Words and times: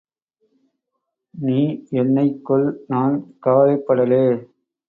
நீ 1.33 1.59
என்னைக் 1.91 2.45
கொல் 2.45 2.67
நான் 2.87 3.15
கவலைப்படலே. 3.45 4.25